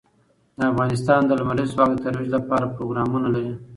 [0.71, 3.53] افغانستان د لمریز ځواک د ترویج لپاره پروګرامونه لري.